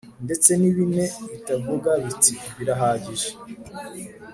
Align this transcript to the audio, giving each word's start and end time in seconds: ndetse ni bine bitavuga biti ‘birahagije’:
ndetse 0.25 0.49
ni 0.59 0.69
bine 0.75 1.05
bitavuga 1.31 1.89
biti 2.03 2.33
‘birahagije’: 2.57 3.29